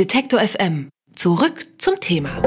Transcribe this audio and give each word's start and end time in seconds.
Detektor 0.00 0.40
FM. 0.40 0.88
Zurück 1.14 1.66
zum 1.76 2.00
Thema. 2.00 2.40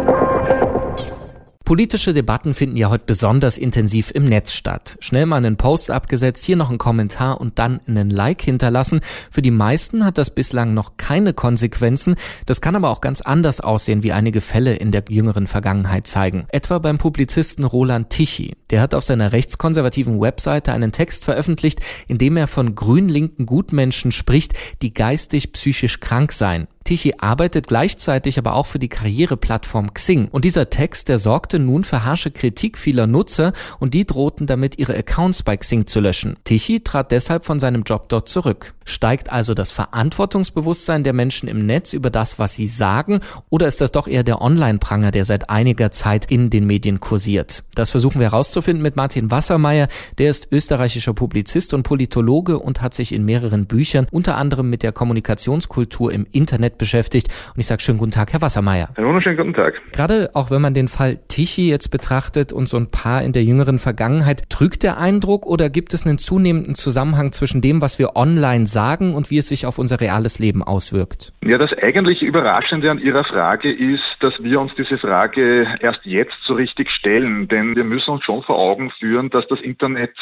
Politische 1.65 2.13
Debatten 2.13 2.55
finden 2.55 2.77
ja 2.77 2.89
heute 2.89 3.05
besonders 3.05 3.59
intensiv 3.59 4.11
im 4.11 4.25
Netz 4.25 4.53
statt. 4.53 4.97
Schnell 4.99 5.27
mal 5.27 5.37
einen 5.37 5.55
Post 5.55 5.91
abgesetzt, 5.91 6.43
hier 6.43 6.55
noch 6.55 6.69
einen 6.69 6.79
Kommentar 6.79 7.39
und 7.39 7.59
dann 7.59 7.79
einen 7.87 8.09
Like 8.09 8.41
hinterlassen. 8.41 9.01
Für 9.29 9.43
die 9.43 9.51
meisten 9.51 10.03
hat 10.03 10.17
das 10.17 10.31
bislang 10.31 10.73
noch 10.73 10.97
keine 10.97 11.33
Konsequenzen. 11.33 12.15
Das 12.47 12.59
kann 12.59 12.75
aber 12.75 12.89
auch 12.89 13.01
ganz 13.01 13.21
anders 13.21 13.61
aussehen, 13.61 14.01
wie 14.01 14.13
einige 14.13 14.41
Fälle 14.41 14.75
in 14.75 14.91
der 14.91 15.03
jüngeren 15.07 15.45
Vergangenheit 15.45 16.07
zeigen. 16.07 16.47
Etwa 16.49 16.79
beim 16.79 16.97
Publizisten 16.97 17.65
Roland 17.65 18.09
Tichy. 18.09 18.55
Der 18.71 18.81
hat 18.81 18.95
auf 18.95 19.03
seiner 19.03 19.31
rechtskonservativen 19.31 20.19
Webseite 20.19 20.73
einen 20.73 20.91
Text 20.91 21.23
veröffentlicht, 21.23 21.81
in 22.07 22.17
dem 22.17 22.35
er 22.35 22.47
von 22.47 22.73
grün-linken 22.73 23.45
Gutmenschen 23.45 24.11
spricht, 24.11 24.53
die 24.81 24.93
geistig 24.93 25.53
psychisch 25.53 25.99
krank 25.99 26.31
seien. 26.31 26.67
Tichy 26.83 27.15
arbeitet 27.17 27.67
gleichzeitig 27.67 28.37
aber 28.37 28.55
auch 28.55 28.65
für 28.65 28.79
die 28.79 28.89
Karriereplattform 28.89 29.93
Xing. 29.93 30.27
Und 30.29 30.45
dieser 30.45 30.69
Text, 30.69 31.09
der 31.09 31.17
sorgte 31.17 31.59
nun 31.59 31.83
für 31.83 32.03
harsche 32.03 32.31
Kritik 32.31 32.77
vieler 32.77 33.07
Nutzer 33.07 33.53
und 33.79 33.93
die 33.93 34.05
drohten 34.05 34.47
damit, 34.47 34.77
ihre 34.77 34.95
Accounts 34.95 35.43
bei 35.43 35.57
Xing 35.57 35.87
zu 35.87 35.99
löschen. 35.99 36.37
Tichy 36.43 36.81
trat 36.81 37.11
deshalb 37.11 37.45
von 37.45 37.59
seinem 37.59 37.83
Job 37.83 38.09
dort 38.09 38.29
zurück. 38.29 38.73
Steigt 38.85 39.31
also 39.31 39.53
das 39.53 39.71
Verantwortungsbewusstsein 39.71 41.03
der 41.03 41.13
Menschen 41.13 41.47
im 41.47 41.65
Netz 41.65 41.93
über 41.93 42.09
das, 42.09 42.37
was 42.37 42.55
sie 42.55 42.67
sagen, 42.67 43.21
oder 43.49 43.67
ist 43.67 43.79
das 43.79 43.91
doch 43.91 44.07
eher 44.07 44.23
der 44.23 44.41
Online-Pranger, 44.41 45.11
der 45.11 45.23
seit 45.23 45.49
einiger 45.49 45.91
Zeit 45.91 46.29
in 46.29 46.49
den 46.49 46.67
Medien 46.67 46.99
kursiert? 46.99 47.63
Das 47.75 47.91
versuchen 47.91 48.19
wir 48.19 48.31
herauszufinden 48.31 48.83
mit 48.83 48.97
Martin 48.97 49.31
Wassermeier. 49.31 49.87
Der 50.17 50.29
ist 50.29 50.49
österreichischer 50.51 51.13
Publizist 51.13 51.73
und 51.73 51.83
Politologe 51.83 52.59
und 52.59 52.81
hat 52.81 52.93
sich 52.93 53.13
in 53.13 53.23
mehreren 53.23 53.67
Büchern 53.67 54.07
unter 54.11 54.35
anderem 54.35 54.69
mit 54.69 54.83
der 54.83 54.91
Kommunikationskultur 54.91 56.11
im 56.11 56.27
Internet 56.31 56.72
beschäftigt. 56.77 57.27
Und 57.53 57.59
ich 57.59 57.67
sage 57.67 57.81
schönen 57.81 57.97
guten 57.97 58.11
Tag, 58.11 58.33
Herr 58.33 58.41
Wassermeier. 58.41 58.89
Einen 58.95 59.07
wunderschönen 59.07 59.37
guten 59.37 59.53
Tag. 59.53 59.81
Gerade 59.91 60.31
auch 60.33 60.51
wenn 60.51 60.61
man 60.61 60.73
den 60.73 60.87
Fall 60.87 61.17
Tichy 61.27 61.69
jetzt 61.69 61.89
betrachtet 61.89 62.53
und 62.53 62.67
so 62.67 62.77
ein 62.77 62.89
paar 62.89 63.21
in 63.21 63.33
der 63.33 63.43
jüngeren 63.43 63.79
Vergangenheit, 63.79 64.49
trügt 64.49 64.83
der 64.83 64.97
Eindruck 64.97 65.45
oder 65.45 65.69
gibt 65.69 65.93
es 65.93 66.05
einen 66.05 66.17
zunehmenden 66.17 66.75
Zusammenhang 66.75 67.31
zwischen 67.31 67.61
dem, 67.61 67.81
was 67.81 67.99
wir 67.99 68.15
online 68.15 68.67
sagen 68.67 69.15
und 69.15 69.29
wie 69.29 69.37
es 69.37 69.47
sich 69.47 69.65
auf 69.65 69.77
unser 69.77 69.99
reales 69.99 70.39
Leben 70.39 70.63
auswirkt? 70.63 71.33
Ja, 71.43 71.57
das 71.57 71.73
eigentlich 71.73 72.21
Überraschende 72.21 72.89
an 72.89 72.99
Ihrer 72.99 73.23
Frage 73.23 73.71
ist, 73.71 74.03
dass 74.19 74.33
wir 74.41 74.59
uns 74.59 74.71
diese 74.77 74.97
Frage 74.97 75.67
erst 75.81 76.01
jetzt 76.03 76.37
so 76.45 76.53
richtig 76.53 76.89
stellen, 76.89 77.47
denn 77.47 77.75
wir 77.75 77.83
müssen 77.83 78.11
uns 78.11 78.23
schon 78.23 78.43
vor 78.43 78.57
Augen 78.57 78.91
führen, 78.99 79.29
dass 79.29 79.47
das 79.47 79.59
Internet 79.61 80.15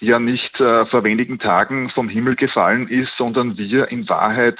ja 0.00 0.18
nicht 0.18 0.60
äh, 0.60 0.86
vor 0.86 1.04
wenigen 1.04 1.38
Tagen 1.38 1.90
vom 1.90 2.08
Himmel 2.08 2.36
gefallen 2.36 2.88
ist, 2.88 3.12
sondern 3.16 3.56
wir 3.56 3.90
in 3.90 4.08
Wahrheit 4.08 4.58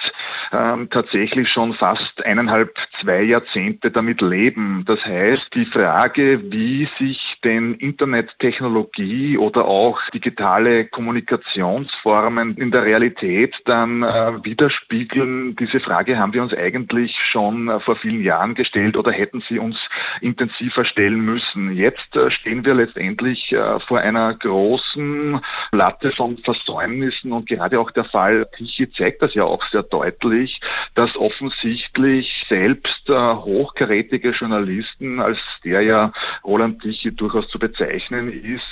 ähm, 0.53 0.89
tatsächlich 0.91 1.34
schon 1.45 1.75
fast 1.75 2.25
eineinhalb, 2.25 2.75
zwei 3.01 3.23
Jahrzehnte 3.23 3.91
damit 3.91 4.21
leben. 4.21 4.85
Das 4.87 5.05
heißt, 5.05 5.49
die 5.55 5.67
Frage, 5.67 6.51
wie 6.51 6.89
sich 6.99 7.19
denn 7.43 7.75
Internettechnologie 7.75 9.37
oder 9.37 9.67
auch 9.67 10.01
digitale 10.13 10.87
Kommunikationsformen 10.87 12.57
in 12.57 12.71
der 12.71 12.85
Realität 12.85 13.55
dann 13.65 14.03
äh, 14.03 14.45
widerspiegeln, 14.45 15.57
diese 15.57 15.81
Frage 15.81 16.19
haben 16.19 16.33
wir 16.33 16.43
uns 16.43 16.55
eigentlich 16.55 17.17
schon 17.21 17.69
äh, 17.69 17.81
vor 17.81 17.97
vielen 17.97 18.23
Jahren 18.23 18.55
gestellt 18.55 18.97
oder 18.97 19.13
hätten 19.13 19.43
sie 19.49 19.59
uns 19.59 19.77
intensiver 20.21 20.85
stellen 20.85 21.21
müssen. 21.21 21.73
Jetzt 21.73 22.15
äh, 22.17 22.31
stehen 22.31 22.65
wir 22.65 22.75
letztendlich 22.75 23.53
äh, 23.53 23.81
vor 23.81 23.99
einer 23.99 24.35
großen 24.35 25.41
Latte 25.73 26.13
von 26.13 26.39
Versäumnissen 26.39 27.33
und 27.33 27.49
gerade 27.49 27.81
auch 27.81 27.91
der 27.91 28.05
Fall 28.05 28.47
Tichy 28.57 28.91
zeigt 28.93 29.23
das 29.23 29.35
ja 29.35 29.45
auch 29.45 29.63
sehr 29.71 29.83
deutlich, 29.83 30.61
dass 30.95 31.15
offensichtlich 31.25 32.44
selbst 32.49 33.09
äh, 33.09 33.13
hochkarätige 33.13 34.31
Journalisten, 34.31 35.21
als 35.21 35.39
der 35.65 35.83
ja 35.83 36.13
Roland 36.45 36.83
Tichy 36.83 37.13
durchaus 37.13 37.49
zu 37.49 37.59
bezeichnen 37.59 38.33
ist, 38.33 38.63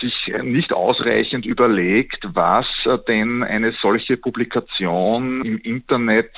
sich 0.00 0.32
nicht 0.42 0.72
ausreichend 0.72 1.46
überlegt, 1.46 2.26
was 2.34 2.66
äh, 2.84 2.98
denn 3.06 3.42
eine 3.42 3.72
solche 3.80 4.16
Publikation 4.16 5.44
im 5.44 5.58
Internet 5.58 6.30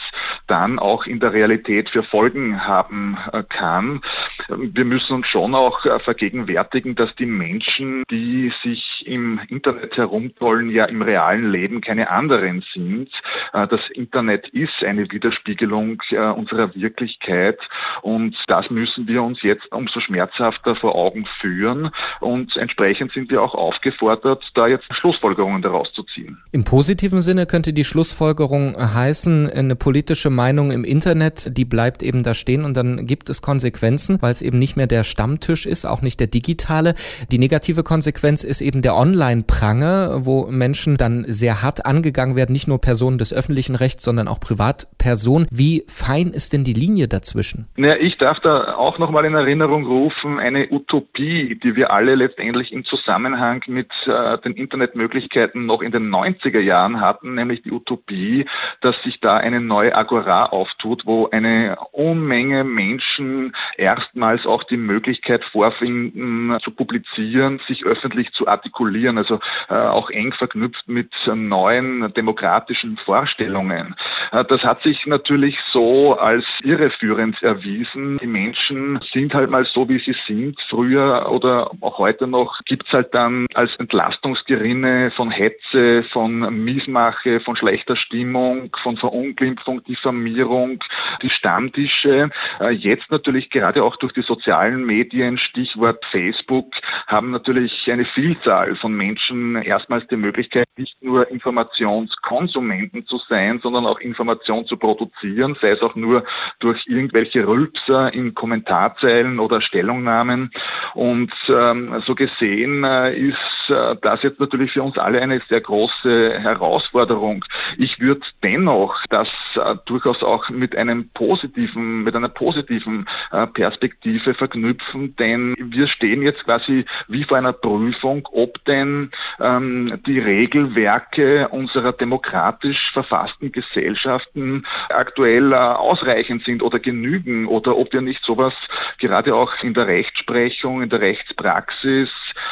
dann 0.46 0.78
auch 0.78 1.06
in 1.06 1.20
der 1.20 1.32
Realität 1.32 1.90
für 1.90 2.02
Folgen 2.02 2.64
haben 2.66 3.18
äh, 3.32 3.42
kann. 3.42 4.00
Wir 4.48 4.84
müssen 4.84 5.14
uns 5.14 5.26
schon 5.26 5.54
auch 5.54 5.84
äh, 5.84 5.98
vergegenwärtigen, 6.00 6.94
dass 6.94 7.14
die 7.16 7.26
Menschen, 7.26 8.04
die 8.10 8.52
sich 8.62 9.04
im 9.06 9.40
Internet 9.48 9.96
herumtollen, 9.96 10.70
ja 10.70 10.84
im 10.84 11.02
realen 11.02 11.50
Leben 11.50 11.80
keine 11.80 12.10
anderen 12.10 12.64
sind. 12.72 13.10
Äh, 13.52 13.66
das 13.66 13.80
Internet 13.94 14.48
ist 14.48 14.84
eine 14.84 15.10
Widerspiegelung 15.10 16.02
unserer 16.36 16.74
Wirklichkeit 16.76 17.58
und 18.02 18.36
das 18.46 18.70
müssen 18.70 19.08
wir 19.08 19.22
uns 19.22 19.42
jetzt 19.42 19.72
umso 19.72 20.00
schmerzhafter 20.00 20.76
vor 20.76 20.94
Augen 20.94 21.26
führen 21.40 21.90
und 22.20 22.56
entsprechend 22.56 23.12
sind 23.12 23.30
wir 23.30 23.42
auch 23.42 23.54
aufgefordert, 23.54 24.44
da 24.54 24.66
jetzt 24.66 24.86
Schlussfolgerungen 24.90 25.62
daraus 25.62 25.92
zu 25.92 26.02
ziehen. 26.02 26.38
Im 26.52 26.64
positiven 26.64 27.20
Sinne 27.20 27.46
könnte 27.46 27.72
die 27.72 27.84
Schlussfolgerung 27.84 28.76
heißen, 28.76 29.50
eine 29.50 29.76
politische 29.76 30.30
Meinung 30.30 30.70
im 30.70 30.84
Internet, 30.84 31.56
die 31.56 31.64
bleibt 31.64 32.02
eben 32.02 32.22
da 32.22 32.34
stehen 32.34 32.64
und 32.64 32.76
dann 32.76 33.06
gibt 33.06 33.30
es 33.30 33.42
Konsequenzen, 33.42 34.20
weil 34.20 34.32
es 34.32 34.42
eben 34.42 34.58
nicht 34.58 34.76
mehr 34.76 34.86
der 34.86 35.04
Stammtisch 35.04 35.66
ist, 35.66 35.86
auch 35.86 36.02
nicht 36.02 36.20
der 36.20 36.26
digitale. 36.26 36.94
Die 37.30 37.38
negative 37.38 37.82
Konsequenz 37.82 38.44
ist 38.44 38.60
eben 38.60 38.82
der 38.82 38.96
Online-Pranger, 38.96 40.26
wo 40.26 40.46
Menschen 40.46 40.96
dann 40.96 41.24
sehr 41.28 41.62
hart 41.62 41.86
angegangen 41.86 42.36
werden, 42.36 42.52
nicht 42.52 42.68
nur 42.68 42.80
Personen 42.80 43.18
des 43.18 43.32
öffentlichen 43.32 43.74
Rechts, 43.74 44.04
sondern 44.04 44.28
auch 44.28 44.40
Privatpersonen. 44.40 45.48
Wie 45.50 45.84
fein 45.88 46.28
ist 46.28 46.52
denn 46.52 46.64
die 46.66 46.72
Linie 46.72 47.08
dazwischen? 47.08 47.66
Naja, 47.76 47.96
ich 47.98 48.18
darf 48.18 48.40
da 48.40 48.74
auch 48.74 48.98
nochmal 48.98 49.24
in 49.24 49.34
Erinnerung 49.34 49.86
rufen, 49.86 50.38
eine 50.38 50.68
Utopie, 50.70 51.58
die 51.62 51.76
wir 51.76 51.92
alle 51.92 52.14
letztendlich 52.14 52.72
im 52.72 52.84
Zusammenhang 52.84 53.62
mit 53.68 53.90
äh, 54.06 54.38
den 54.38 54.52
Internetmöglichkeiten 54.52 55.64
noch 55.64 55.82
in 55.82 55.92
den 55.92 56.10
90er 56.10 56.60
Jahren 56.60 57.00
hatten, 57.00 57.34
nämlich 57.34 57.62
die 57.62 57.72
Utopie, 57.72 58.46
dass 58.80 58.96
sich 59.02 59.20
da 59.20 59.36
eine 59.36 59.60
neue 59.60 59.94
Agora 59.94 60.46
auftut, 60.46 61.06
wo 61.06 61.28
eine 61.30 61.76
Unmenge 61.92 62.64
Menschen 62.64 63.54
erstmals 63.76 64.44
auch 64.46 64.64
die 64.64 64.76
Möglichkeit 64.76 65.44
vorfinden, 65.44 66.58
zu 66.62 66.70
publizieren, 66.70 67.60
sich 67.68 67.84
öffentlich 67.84 68.32
zu 68.32 68.48
artikulieren, 68.48 69.18
also 69.18 69.40
äh, 69.68 69.74
auch 69.74 70.10
eng 70.10 70.32
verknüpft 70.32 70.88
mit 70.88 71.12
neuen 71.26 72.12
demokratischen 72.14 72.96
Vorstellungen. 73.04 73.94
Äh, 74.32 74.44
das 74.44 74.62
hat 74.62 74.82
sich 74.82 75.06
natürlich 75.06 75.58
so 75.72 76.18
als 76.18 76.44
irreführend 76.62 77.42
erwiesen. 77.42 78.18
Die 78.18 78.26
Menschen 78.26 79.00
sind 79.12 79.34
halt 79.34 79.50
mal 79.50 79.66
so, 79.66 79.88
wie 79.88 79.98
sie 79.98 80.14
sind. 80.26 80.60
Früher 80.68 81.30
oder 81.30 81.70
auch 81.80 81.98
heute 81.98 82.26
noch 82.26 82.60
gibt 82.64 82.86
es 82.86 82.92
halt 82.92 83.14
dann 83.14 83.46
als 83.54 83.74
Entlastungsgerinne 83.76 85.10
von 85.10 85.30
Hetze, 85.30 86.04
von 86.12 86.64
Miesmache, 86.64 87.40
von 87.40 87.56
schlechter 87.56 87.96
Stimmung, 87.96 88.70
von 88.82 88.96
Verunglimpfung, 88.96 89.82
Diffamierung, 89.84 90.82
die 91.22 91.30
Stammtische. 91.30 92.30
Äh, 92.60 92.70
jetzt 92.70 93.10
natürlich 93.10 93.50
gerade 93.50 93.82
auch 93.82 93.96
durch 93.96 94.12
die 94.12 94.22
sozialen 94.22 94.84
Medien, 94.84 95.38
Stichwort 95.38 96.04
Facebook, 96.10 96.72
haben 97.06 97.30
natürlich 97.30 97.90
eine 97.90 98.04
Vielzahl 98.04 98.76
von 98.76 98.92
Menschen 98.92 99.56
erstmals 99.56 100.06
die 100.08 100.16
Möglichkeit, 100.16 100.66
nicht 100.76 101.02
nur 101.02 101.30
Informationskonsumenten 101.30 103.06
zu 103.06 103.18
sein, 103.28 103.60
sondern 103.62 103.86
auch 103.86 104.00
Information 104.00 104.66
zu 104.66 104.76
produzieren, 104.76 105.56
sei 105.60 105.70
es 105.70 105.82
auch 105.82 105.94
nur 105.94 106.24
durch 106.60 106.86
irgendwelche 106.86 107.46
Rülpser 107.46 108.12
in 108.12 108.34
Kommentarzeilen 108.34 109.38
oder 109.38 109.60
Stellungnahmen. 109.60 110.50
Und 110.94 111.32
ähm, 111.48 112.02
so 112.06 112.14
gesehen 112.14 112.84
äh, 112.84 113.14
ist 113.14 113.55
äh, 113.68 113.96
das 114.02 114.22
jetzt 114.22 114.40
natürlich 114.40 114.72
für 114.72 114.82
uns 114.82 114.98
alle 114.98 115.20
eine 115.20 115.40
sehr 115.48 115.60
große 115.60 116.38
Herausforderung. 116.38 117.44
Ich 117.78 118.00
würde 118.00 118.22
dennoch 118.42 118.96
das 119.10 119.28
äh, 119.54 119.74
durchaus 119.86 120.22
auch 120.22 120.48
mit 120.50 120.76
einem 120.76 121.08
positiven, 121.10 122.04
mit 122.04 122.14
einer 122.14 122.28
positiven 122.28 123.08
äh, 123.32 123.46
Perspektive 123.46 124.34
verknüpfen, 124.34 125.16
denn 125.16 125.54
wir 125.58 125.88
stehen 125.88 126.22
jetzt 126.22 126.44
quasi 126.44 126.84
wie 127.08 127.24
vor 127.24 127.38
einer 127.38 127.52
Prüfung, 127.52 128.28
ob 128.32 128.64
denn 128.64 129.10
ähm, 129.40 130.00
die 130.06 130.18
Regelwerke 130.18 131.48
unserer 131.48 131.92
demokratisch 131.92 132.92
verfassten 132.92 133.52
Gesellschaften 133.52 134.66
aktuell 134.88 135.52
äh, 135.52 135.56
ausreichend 135.56 136.44
sind 136.44 136.62
oder 136.62 136.78
genügen 136.78 137.46
oder 137.46 137.76
ob 137.76 137.92
wir 137.92 138.00
nicht 138.00 138.24
sowas 138.24 138.54
gerade 138.98 139.34
auch 139.34 139.52
in 139.62 139.74
der 139.74 139.86
Rechtsprechung, 139.86 140.82
in 140.82 140.88
der 140.88 141.00
Rechtspraxis 141.00 142.10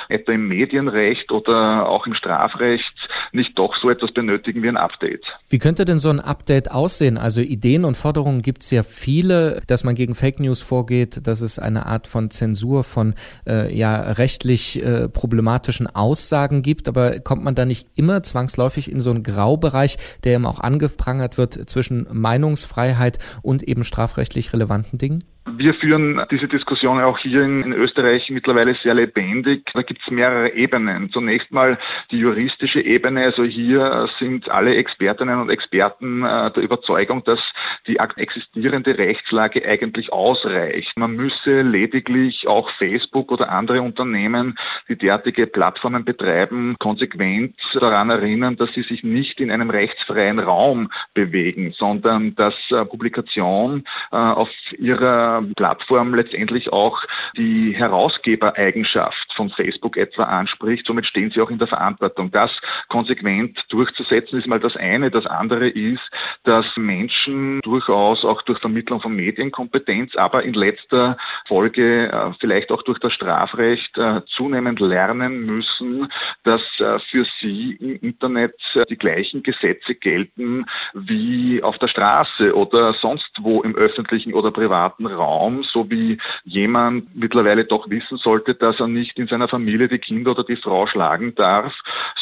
etwa 0.09 0.33
im 0.33 0.49
Medienrecht 0.49 1.33
oder 1.33 1.89
auch 1.89 2.07
im 2.07 2.15
Strafrecht 2.15 2.95
nicht 3.33 3.59
doch 3.59 3.75
so 3.77 3.91
etwas 3.91 4.13
benötigen 4.13 4.63
wie 4.63 4.69
ein 4.69 4.77
Update. 4.77 5.25
Wie 5.49 5.59
könnte 5.59 5.85
denn 5.85 5.99
so 5.99 6.11
ein 6.11 6.21
Update 6.21 6.71
aussehen? 6.71 7.19
Also 7.19 7.41
Ideen 7.41 7.85
und 7.85 7.97
Forderungen 7.97 8.43
gibt 8.43 8.63
es 8.63 8.71
ja 8.71 8.83
viele, 8.83 9.61
dass 9.67 9.85
man 9.85 9.95
gegen 9.95 10.15
Fake 10.15 10.41
News 10.41 10.63
vorgeht, 10.63 11.27
dass 11.27 11.41
es 11.41 11.59
eine 11.59 11.87
Art 11.87 12.07
von 12.07 12.31
Zensur 12.31 12.85
von 12.85 13.15
äh, 13.47 13.75
ja 13.75 14.01
rechtlich 14.01 14.83
äh, 14.83 15.09
problematischen 15.09 15.87
Aussagen 15.87 16.63
gibt, 16.63 16.89
aber 16.89 17.21
kommt 17.21 17.45
man 17.45 17.55
da 17.55 17.65
nicht 17.65 17.89
immer 17.95 18.23
zwangsläufig 18.23 18.91
in 18.91 19.01
so 19.01 19.11
einen 19.11 19.23
Graubereich, 19.23 19.97
der 20.25 20.35
eben 20.35 20.47
auch 20.47 20.61
angeprangert 20.61 21.39
wird 21.39 21.69
zwischen 21.69 22.07
Meinungsfreiheit 22.11 23.19
und 23.43 23.63
eben 23.63 23.85
strafrechtlich 23.85 24.53
relevanten 24.53 24.99
Dingen? 24.99 25.25
Wir 25.47 25.75
führen 25.75 26.25
diese 26.31 26.49
Diskussion 26.49 27.03
auch 27.03 27.19
hier 27.19 27.43
in, 27.43 27.75
Österreich 27.75 28.31
mittlerweile 28.31 28.75
sehr 28.83 28.95
lebendig. 28.95 29.71
Da 29.75 29.83
gibt 29.83 30.01
es 30.03 30.11
mehrere 30.11 30.55
Ebenen. 30.55 31.11
Zunächst 31.13 31.53
mal 31.53 31.79
die 32.11 32.19
juristische 32.19 32.81
Ebene. 32.81 33.25
Also 33.25 33.45
hier 33.45 34.09
sind 34.19 34.49
alle 34.49 34.75
Expertinnen 34.77 35.39
und 35.39 35.51
Experten 35.51 36.25
äh, 36.25 36.51
der 36.51 36.63
Überzeugung, 36.63 37.25
dass 37.25 37.41
die 37.87 37.99
existierende 37.99 38.97
Rechtslage 38.97 39.69
eigentlich 39.69 40.11
ausreicht. 40.15 40.97
Man 40.97 41.13
müsse 41.13 41.61
lediglich 41.61 42.49
auch 42.49 42.71
Facebook 42.79 43.31
oder 43.31 43.51
andere 43.51 43.83
Unternehmen, 43.83 44.59
die 44.89 44.97
derartige 44.97 45.47
Plattformen 45.47 46.07
betreiben, 46.07 46.77
konsequent 46.79 47.55
daran 47.75 48.09
erinnern, 48.09 48.57
dass 48.57 48.73
sie 48.73 48.83
sich 48.83 49.03
nicht 49.03 49.41
in 49.41 49.51
einem 49.51 49.69
rechtsfreien 49.69 50.39
Raum 50.39 50.91
bewegen, 51.13 51.75
sondern 51.77 52.35
dass 52.35 52.55
äh, 52.71 52.87
Publikation 52.87 53.85
äh, 54.11 54.17
auf 54.17 54.49
ihrer 54.79 55.34
Plattform 55.57 56.15
letztendlich 56.15 56.73
auch 56.73 57.03
die 57.37 57.75
Herausgebereigenschaft 57.77 59.33
von 59.35 59.51
Facebook 59.51 59.97
etwa 59.97 60.25
anspricht. 60.25 60.87
Somit 60.87 61.07
stehen 61.07 61.31
sie 61.31 61.41
auch 61.41 61.51
in 61.51 61.59
der 61.59 61.69
Verantwortung. 61.69 62.31
Das 62.31 62.51
konsequent 62.89 63.65
durchzusetzen 63.69 64.39
ist 64.39 64.47
mal 64.47 64.61
das 64.61 64.77
eine. 64.77 65.11
Das 65.11 65.27
andere 65.27 65.69
ist, 65.69 66.03
dass 66.45 66.67
Menschen 66.77 67.61
durchaus 67.63 68.25
auch 68.25 68.43
durch 68.43 68.59
Vermittlung 68.61 69.01
von 69.01 69.15
Medienkompetenz, 69.15 70.17
aber 70.17 70.43
in 70.43 70.55
letzter 70.55 71.17
Folge 71.47 72.11
äh, 72.11 72.33
vielleicht 72.41 72.71
auch 72.71 72.83
durch 72.83 72.99
das 72.99 73.13
Strafrecht 73.13 73.97
äh, 73.99 74.23
zunehmend 74.27 74.81
lernen 74.81 75.45
müssen, 75.47 76.13
dass 76.45 76.63
äh, 76.79 76.99
für 77.11 77.27
sie 77.41 77.77
im 77.81 77.99
Internet 78.01 78.55
die 78.89 78.97
gleichen 78.97 79.43
Gesetze 79.43 79.95
gelten 79.95 80.67
wie 80.93 81.63
auf 81.63 81.79
der 81.79 81.89
Straße 81.89 82.55
oder 82.55 82.95
sonst 82.95 83.31
wo 83.41 83.63
im 83.63 83.75
öffentlichen 83.75 84.35
oder 84.35 84.51
privaten 84.51 85.07
Raum. 85.07 85.24
Raum, 85.25 85.65
so 85.65 85.91
wie 85.91 86.19
jemand 86.45 87.17
mittlerweile 87.17 87.65
doch 87.65 87.89
wissen 87.89 88.19
sollte, 88.19 88.55
dass 88.55 88.79
er 88.79 88.89
nicht 88.89 89.19
in 89.19 89.27
seiner 89.27 89.49
Familie 89.49 89.89
die 89.89 89.99
Kinder 89.99 90.33
oder 90.33 90.45
die 90.45 90.57
Frau 90.57 90.87
schlagen 90.87 91.35
darf, 91.35 91.73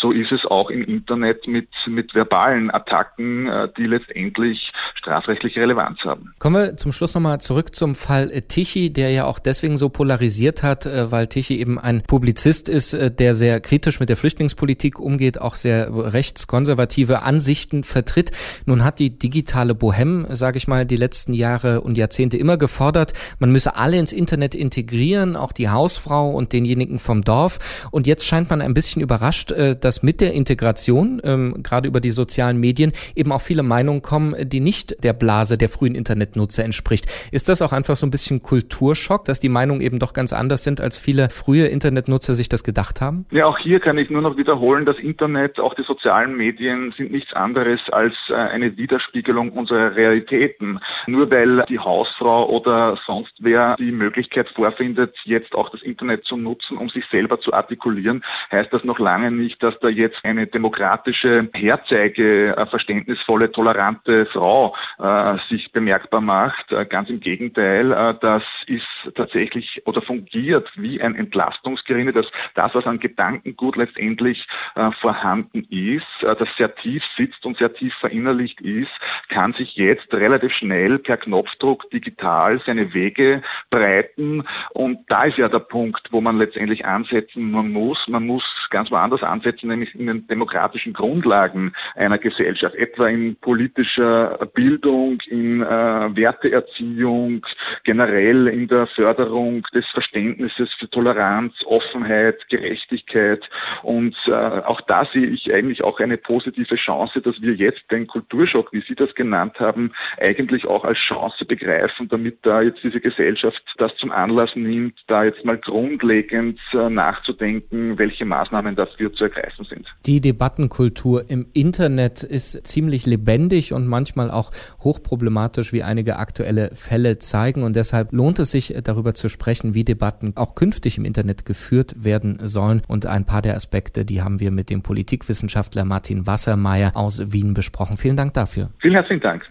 so 0.00 0.12
ist 0.12 0.32
es 0.32 0.44
auch 0.46 0.70
im 0.70 0.84
Internet 0.84 1.46
mit, 1.46 1.68
mit 1.86 2.14
verbalen 2.14 2.70
Attacken, 2.70 3.48
äh, 3.48 3.68
die 3.76 3.86
letztendlich 3.86 4.72
strafrechtliche 4.94 5.60
Relevanz 5.60 5.98
haben. 6.04 6.32
Kommen 6.38 6.56
wir 6.56 6.76
zum 6.76 6.92
Schluss 6.92 7.14
nochmal 7.14 7.40
zurück 7.40 7.74
zum 7.74 7.94
Fall 7.94 8.28
Tichy, 8.42 8.92
der 8.92 9.10
ja 9.10 9.24
auch 9.24 9.38
deswegen 9.38 9.76
so 9.76 9.88
polarisiert 9.88 10.62
hat, 10.62 10.86
äh, 10.86 11.10
weil 11.10 11.26
Tichy 11.26 11.58
eben 11.58 11.78
ein 11.78 12.02
Publizist 12.02 12.68
ist, 12.68 12.94
äh, 12.94 13.10
der 13.10 13.34
sehr 13.34 13.60
kritisch 13.60 14.00
mit 14.00 14.08
der 14.08 14.16
Flüchtlingspolitik 14.16 14.98
umgeht, 14.98 15.40
auch 15.40 15.54
sehr 15.54 15.90
rechtskonservative 15.92 17.22
Ansichten 17.22 17.84
vertritt. 17.84 18.30
Nun 18.66 18.84
hat 18.84 18.98
die 18.98 19.18
digitale 19.18 19.72
Bohème, 19.74 20.34
sage 20.34 20.56
ich 20.56 20.68
mal, 20.68 20.86
die 20.86 20.96
letzten 20.96 21.32
Jahre 21.34 21.80
und 21.80 21.98
Jahrzehnte 21.98 22.38
immer 22.38 22.56
gefordert, 22.56 22.91
gefordert, 22.92 23.12
man 23.38 23.50
müsse 23.50 23.76
alle 23.76 23.98
ins 23.98 24.12
Internet 24.12 24.54
integrieren, 24.54 25.36
auch 25.36 25.52
die 25.52 25.68
Hausfrau 25.68 26.30
und 26.30 26.52
denjenigen 26.52 26.98
vom 26.98 27.22
Dorf. 27.22 27.88
Und 27.90 28.06
jetzt 28.06 28.26
scheint 28.26 28.50
man 28.50 28.60
ein 28.60 28.74
bisschen 28.74 29.02
überrascht, 29.02 29.50
äh, 29.52 29.76
dass 29.76 30.02
mit 30.02 30.20
der 30.20 30.32
Integration, 30.34 31.20
ähm, 31.24 31.62
gerade 31.62 31.88
über 31.88 32.00
die 32.00 32.10
sozialen 32.10 32.58
Medien, 32.58 32.92
eben 33.14 33.32
auch 33.32 33.40
viele 33.40 33.62
Meinungen 33.62 34.02
kommen, 34.02 34.34
die 34.48 34.60
nicht 34.60 35.02
der 35.02 35.14
Blase 35.14 35.56
der 35.56 35.68
frühen 35.68 35.94
Internetnutzer 35.94 36.64
entspricht. 36.64 37.06
Ist 37.30 37.48
das 37.48 37.62
auch 37.62 37.72
einfach 37.72 37.96
so 37.96 38.06
ein 38.06 38.10
bisschen 38.10 38.42
Kulturschock, 38.42 39.24
dass 39.24 39.40
die 39.40 39.48
Meinungen 39.48 39.80
eben 39.80 39.98
doch 39.98 40.12
ganz 40.12 40.32
anders 40.32 40.64
sind, 40.64 40.80
als 40.80 40.98
viele 40.98 41.30
frühe 41.30 41.66
Internetnutzer 41.66 42.34
sich 42.34 42.48
das 42.48 42.62
gedacht 42.62 43.00
haben? 43.00 43.26
Ja, 43.30 43.46
auch 43.46 43.58
hier 43.58 43.80
kann 43.80 43.96
ich 43.98 44.10
nur 44.10 44.22
noch 44.22 44.36
wiederholen, 44.36 44.84
das 44.84 44.98
Internet, 44.98 45.58
auch 45.58 45.74
die 45.74 45.84
sozialen 45.84 46.36
Medien 46.36 46.92
sind 46.96 47.10
nichts 47.10 47.32
anderes 47.32 47.80
als 47.90 48.14
äh, 48.28 48.34
eine 48.34 48.76
Widerspiegelung 48.76 49.50
unserer 49.50 49.96
Realitäten. 49.96 50.80
Nur 51.06 51.30
weil 51.30 51.64
die 51.68 51.78
Hausfrau 51.78 52.48
oder 52.48 52.81
sonst 53.06 53.32
wer 53.40 53.76
die 53.78 53.92
Möglichkeit 53.92 54.48
vorfindet, 54.50 55.14
jetzt 55.24 55.54
auch 55.54 55.70
das 55.70 55.82
Internet 55.82 56.24
zu 56.24 56.36
nutzen, 56.36 56.76
um 56.76 56.88
sich 56.88 57.04
selber 57.10 57.40
zu 57.40 57.52
artikulieren, 57.52 58.24
heißt 58.50 58.72
das 58.72 58.84
noch 58.84 58.98
lange 58.98 59.30
nicht, 59.30 59.62
dass 59.62 59.78
da 59.80 59.88
jetzt 59.88 60.24
eine 60.24 60.46
demokratische, 60.46 61.48
herzeige, 61.54 62.56
äh, 62.56 62.66
verständnisvolle, 62.66 63.52
tolerante 63.52 64.26
Frau 64.26 64.74
äh, 64.98 65.36
sich 65.48 65.72
bemerkbar 65.72 66.20
macht. 66.20 66.72
Äh, 66.72 66.86
ganz 66.86 67.10
im 67.10 67.20
Gegenteil, 67.20 67.92
äh, 67.92 68.14
das 68.20 68.42
ist 68.66 68.86
tatsächlich 69.14 69.82
oder 69.86 70.02
fungiert 70.02 70.70
wie 70.76 71.00
ein 71.00 71.14
Entlastungsgerinde, 71.14 72.12
dass 72.12 72.26
das, 72.54 72.74
was 72.74 72.86
an 72.86 72.98
Gedankengut 72.98 73.76
letztendlich 73.76 74.46
äh, 74.74 74.90
vorhanden 75.00 75.66
ist, 75.70 76.22
äh, 76.22 76.36
das 76.36 76.48
sehr 76.56 76.74
tief 76.74 77.02
sitzt 77.16 77.44
und 77.44 77.58
sehr 77.58 77.72
tief 77.72 77.94
verinnerlicht 78.00 78.60
ist, 78.60 78.90
kann 79.28 79.52
sich 79.52 79.76
jetzt 79.76 80.12
relativ 80.12 80.52
schnell 80.52 80.98
per 80.98 81.16
Knopfdruck 81.16 81.90
digital 81.90 82.60
seine 82.72 82.94
Wege 82.94 83.42
breiten. 83.70 84.44
Und 84.70 84.98
da 85.08 85.24
ist 85.24 85.36
ja 85.36 85.48
der 85.48 85.58
Punkt, 85.58 86.08
wo 86.10 86.20
man 86.20 86.38
letztendlich 86.38 86.84
ansetzen 86.86 87.50
muss. 87.50 87.98
Man 88.08 88.26
muss 88.26 88.44
ganz 88.70 88.90
woanders 88.90 89.22
ansetzen, 89.22 89.68
nämlich 89.68 89.94
in 89.94 90.06
den 90.06 90.26
demokratischen 90.26 90.92
Grundlagen 90.92 91.72
einer 91.94 92.18
Gesellschaft, 92.18 92.74
etwa 92.76 93.08
in 93.08 93.36
politischer 93.36 94.38
Bildung, 94.54 95.20
in 95.28 95.60
äh, 95.62 96.01
Werteerziehung, 96.14 97.46
generell 97.84 98.48
in 98.48 98.68
der 98.68 98.86
Förderung 98.86 99.66
des 99.74 99.86
Verständnisses 99.92 100.70
für 100.78 100.88
Toleranz, 100.90 101.54
Offenheit, 101.64 102.48
Gerechtigkeit. 102.48 103.42
Und 103.82 104.16
äh, 104.26 104.32
auch 104.32 104.80
da 104.82 105.06
sehe 105.12 105.26
ich 105.26 105.52
eigentlich 105.52 105.82
auch 105.82 106.00
eine 106.00 106.16
positive 106.16 106.76
Chance, 106.76 107.20
dass 107.20 107.40
wir 107.40 107.54
jetzt 107.54 107.82
den 107.90 108.06
Kulturschock, 108.06 108.72
wie 108.72 108.82
Sie 108.86 108.94
das 108.94 109.14
genannt 109.14 109.58
haben, 109.60 109.92
eigentlich 110.20 110.66
auch 110.66 110.84
als 110.84 110.98
Chance 110.98 111.44
begreifen, 111.44 112.08
damit 112.08 112.38
da 112.42 112.62
jetzt 112.62 112.82
diese 112.82 113.00
Gesellschaft 113.00 113.62
das 113.78 113.94
zum 113.96 114.10
Anlass 114.12 114.50
nimmt, 114.54 114.94
da 115.06 115.24
jetzt 115.24 115.44
mal 115.44 115.58
grundlegend 115.58 116.60
äh, 116.72 116.88
nachzudenken, 116.88 117.98
welche 117.98 118.24
Maßnahmen 118.24 118.76
dafür 118.76 119.12
zu 119.12 119.24
ergreifen 119.24 119.64
sind. 119.64 119.86
Die 120.06 120.20
Debattenkultur 120.20 121.28
im 121.28 121.46
Internet 121.52 122.22
ist 122.22 122.66
ziemlich 122.66 123.06
lebendig 123.06 123.72
und 123.72 123.86
manchmal 123.86 124.30
auch 124.30 124.50
hochproblematisch, 124.80 125.72
wie 125.72 125.82
einige 125.92 126.16
aktuelle 126.16 126.70
Fälle 126.74 127.18
zeigen. 127.18 127.62
Und 127.62 127.76
deshalb 127.76 128.12
lohnt 128.12 128.38
es 128.38 128.50
sich, 128.50 128.74
darüber 128.82 129.14
zu 129.14 129.28
sprechen, 129.28 129.74
wie 129.74 129.84
Debatten 129.84 130.32
auch 130.36 130.54
künftig 130.54 130.98
im 130.98 131.04
Internet 131.04 131.44
geführt 131.44 131.94
werden 131.96 132.38
sollen. 132.42 132.82
Und 132.88 133.06
ein 133.06 133.24
paar 133.24 133.42
der 133.42 133.54
Aspekte, 133.54 134.04
die 134.04 134.22
haben 134.22 134.40
wir 134.40 134.50
mit 134.50 134.70
dem 134.70 134.82
Politikwissenschaftler 134.82 135.84
Martin 135.84 136.26
Wassermeier 136.26 136.96
aus 136.96 137.32
Wien 137.32 137.54
besprochen. 137.54 137.96
Vielen 137.96 138.16
Dank 138.16 138.34
dafür. 138.34 138.70
Vielen 138.80 138.94
herzlichen 138.94 139.22
Dank. 139.22 139.44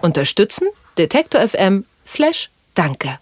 Unterstützen 0.00 0.68
Detektor 0.98 1.46
FM 1.46 1.84
slash 2.06 2.50
danke. 2.74 3.18